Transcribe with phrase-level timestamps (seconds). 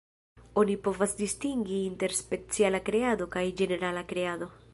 [0.61, 4.55] Oni povas distingi inter 'speciala kreado' kaj ĝenerala kreado.